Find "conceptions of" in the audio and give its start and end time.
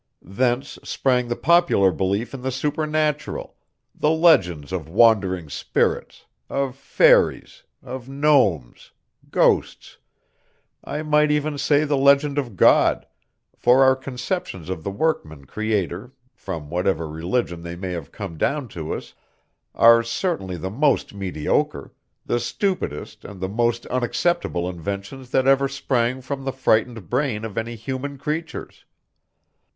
13.95-14.83